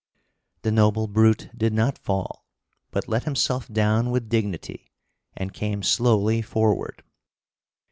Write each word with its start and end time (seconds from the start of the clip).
The 0.63 0.71
noble 0.71 1.05
brute 1.05 1.51
did 1.55 1.73
not 1.73 1.95
fall, 1.99 2.47
but 2.89 3.07
let 3.07 3.25
himself 3.25 3.67
down 3.67 4.09
with 4.09 4.29
dignity 4.29 4.91
and 5.37 5.53
came 5.53 5.83
slowly 5.83 6.41
forward. 6.41 7.03